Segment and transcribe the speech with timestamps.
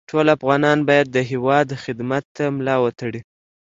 [0.09, 3.21] ټول افغانان باید د هېواد خدمت ته ملا وتړي